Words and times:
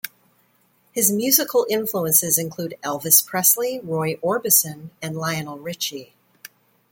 His 0.93 1.11
musical 1.11 1.67
influences 1.69 2.39
include 2.39 2.73
Elvis 2.83 3.23
Presley, 3.23 3.79
Roy 3.83 4.15
Orbison 4.23 4.89
and 4.99 5.15
Lionel 5.15 5.59
Richie. 5.59 6.15